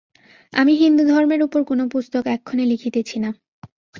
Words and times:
আমি 0.53 0.73
হিন্দুধর্মের 0.75 1.41
উপর 1.43 1.61
কোন 1.63 1.79
পুস্তক 1.87 2.23
এক্ষণে 2.27 2.65
লিখিতেছি 2.65 3.17
না। 3.19 3.29